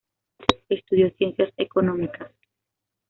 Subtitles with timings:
[0.67, 2.31] Estudió Ciencias Económicas.